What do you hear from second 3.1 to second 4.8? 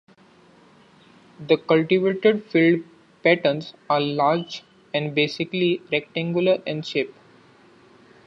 patterns are large